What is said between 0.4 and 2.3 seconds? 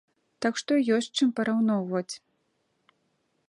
Так што ёсць з чым параўноўваць.